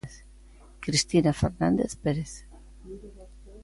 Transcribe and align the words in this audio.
Cristina 0.83 1.31
Fernández 1.41 1.91
Pérez. 2.03 2.33